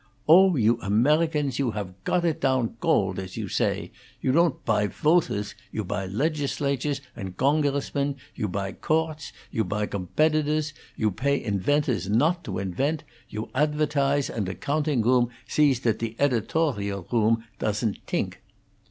[0.27, 3.91] Oh, you Amerigans, you haf cot it down goldt, as you say!
[4.19, 10.73] You ton't puy foters; you puy lechislatures and goncressmen; you puy gourts; you puy gombetitors;
[10.95, 16.15] you pay infentors not to infent; you atfertise, and the gounting room sees dat de
[16.17, 18.37] etitorial room toesn't tink."